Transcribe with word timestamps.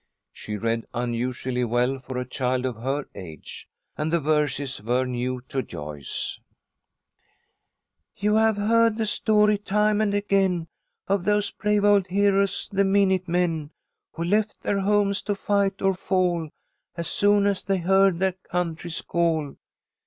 She 0.33 0.57
read 0.57 0.87
unusually 0.95 1.63
well 1.63 1.99
for 1.99 2.17
a 2.17 2.25
child 2.25 2.65
of 2.65 2.77
her 2.77 3.05
age, 3.13 3.69
and 3.95 4.11
the 4.11 4.19
verses 4.19 4.81
were 4.81 5.05
new 5.05 5.41
to 5.49 5.61
Joyce: 5.61 6.39
"You 8.17 8.33
have 8.33 8.57
heard 8.57 8.97
the 8.97 9.05
story, 9.05 9.59
time 9.59 10.01
and 10.01 10.15
again, 10.15 10.69
Of 11.07 11.25
those 11.25 11.51
brave 11.51 11.85
old 11.85 12.07
heroes, 12.07 12.67
the 12.71 12.83
'Minute 12.83 13.27
Men,' 13.27 13.69
Who 14.13 14.23
left 14.23 14.61
their 14.63 14.79
homes 14.79 15.21
to 15.21 15.35
fight 15.35 15.83
or 15.83 15.93
fall, 15.93 16.49
As 16.97 17.07
soon 17.07 17.45
as 17.45 17.63
they 17.63 17.77
heard 17.77 18.17
their 18.17 18.31
country's 18.51 19.03
call. 19.03 19.55